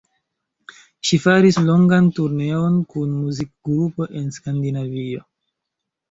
Ŝi 1.09 1.17
faris 1.25 1.57
longan 1.65 2.07
turneon 2.19 2.79
kun 2.93 3.11
muzikgrupo 3.17 4.07
en 4.21 4.25
Skandinavio. 4.39 5.23